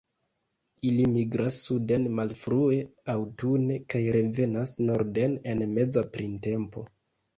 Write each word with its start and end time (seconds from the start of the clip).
Ili 0.91 1.03
migras 1.09 1.59
suden 1.65 2.07
malfrue 2.19 2.79
aŭtune, 3.15 3.77
kaj 3.95 4.03
revenas 4.19 4.75
norden 4.89 5.37
en 5.53 5.63
meza 5.79 6.05
printempo. 6.17 6.89